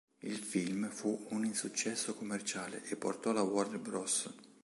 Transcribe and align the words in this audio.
Il 0.23 0.35
film 0.35 0.89
fu 0.89 1.27
un 1.29 1.43
insuccesso 1.45 2.15
commerciale 2.15 2.81
e 2.85 2.95
portò 2.95 3.31
la 3.33 3.43
Warner 3.43 3.77
Bros. 3.79 4.27